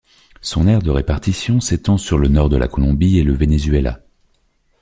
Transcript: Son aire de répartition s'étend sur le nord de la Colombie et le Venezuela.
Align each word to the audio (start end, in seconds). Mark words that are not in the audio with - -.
Son 0.41 0.67
aire 0.67 0.81
de 0.81 0.89
répartition 0.89 1.59
s'étend 1.59 1.99
sur 1.99 2.17
le 2.17 2.27
nord 2.27 2.49
de 2.49 2.57
la 2.57 2.67
Colombie 2.67 3.19
et 3.19 3.23
le 3.23 3.33
Venezuela. 3.35 3.99